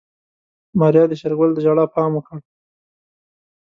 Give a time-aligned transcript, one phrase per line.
[0.79, 2.37] ماريا د شېرګل د ژړا پام وکړ.